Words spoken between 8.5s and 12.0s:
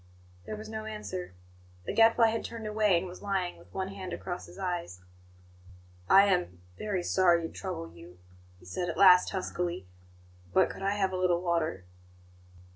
he said at last, huskily; "but could I have a little water?"